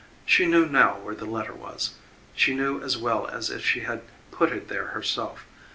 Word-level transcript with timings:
She 0.25 0.47
knew 0.47 0.65
now 0.65 0.97
where 0.97 1.13
the 1.13 1.27
letter 1.27 1.53
was 1.53 1.91
she 2.33 2.55
knew 2.55 2.81
as 2.81 2.97
well 2.97 3.27
as 3.27 3.51
if 3.51 3.63
she 3.63 3.81
had 3.81 4.01
put 4.31 4.51
it 4.51 4.67
there 4.67 4.87
herself. 4.87 5.45